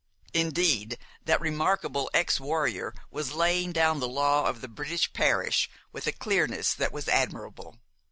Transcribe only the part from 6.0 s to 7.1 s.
a clearness that was